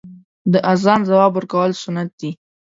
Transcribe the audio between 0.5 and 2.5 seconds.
د اذان ځواب ورکول سنت دی.